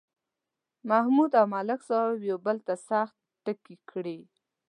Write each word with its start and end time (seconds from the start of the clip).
محمود 0.89 1.31
او 1.39 1.45
ملک 1.53 1.81
صاحب 1.89 2.17
یو 2.29 2.37
بل 2.45 2.57
ته 2.67 2.73
سخت 2.89 3.15
ټکي 3.43 3.75
کړي. 3.89 4.19